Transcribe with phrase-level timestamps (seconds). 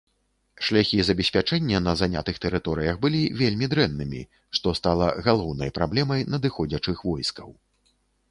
[0.67, 4.21] Шляхі забеспячэння на занятых тэрыторыях былі вельмі дрэннымі,
[4.59, 7.49] што стала галоўнай праблемай надыходзячых войскаў.